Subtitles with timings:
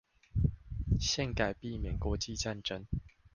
[0.99, 2.87] 憲改避免國際戰爭